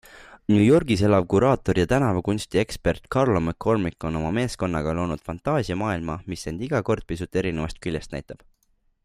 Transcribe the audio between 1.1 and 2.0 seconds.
kuraator ja